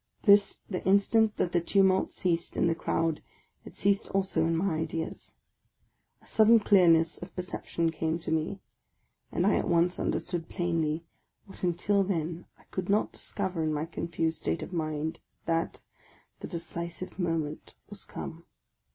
The 0.23 0.81
instant 0.83 1.37
that 1.37 1.51
the 1.51 1.61
tumult 1.61 2.11
ceased 2.11 2.57
in 2.57 2.65
the 2.65 2.73
crowd, 2.73 3.21
it 3.65 3.75
ceased 3.75 4.09
also 4.09 4.47
in 4.47 4.57
my 4.57 4.77
ideas: 4.79 5.35
a 6.23 6.25
sudden 6.25 6.59
clearness 6.59 7.19
of 7.19 7.35
per 7.35 7.43
ception 7.43 7.93
came 7.93 8.17
to 8.17 8.31
me, 8.31 8.61
and 9.31 9.45
I 9.45 9.57
at 9.57 9.67
once 9.69 9.99
understood 9.99 10.49
plainly, 10.49 11.05
what 11.45 11.61
until 11.61 12.03
then 12.03 12.47
I 12.57 12.63
could 12.71 12.89
not 12.89 13.11
discover 13.11 13.61
in 13.61 13.71
my 13.71 13.85
confused 13.85 14.39
state 14.39 14.63
of 14.63 14.73
mind, 14.73 15.19
that 15.45 15.83
the 16.39 16.47
decisive 16.47 17.19
moment 17.19 17.75
was 17.87 18.03
come! 18.03 18.45